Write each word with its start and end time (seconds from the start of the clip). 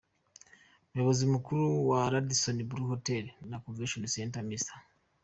Umuyobozi 0.89 1.23
mukuru 1.33 1.63
wa 1.89 2.01
Radisson 2.13 2.57
Blu 2.69 2.83
Hotel 2.91 3.23
na 3.49 3.57
Convention 3.63 4.03
Center 4.15 4.41
Mr. 4.49 4.77